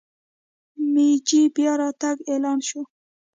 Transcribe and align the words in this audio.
مېجي 0.91 1.41
بیا 1.55 1.71
راتګ 1.79 2.17
اعلان 2.29 2.59
شو. 2.67 2.81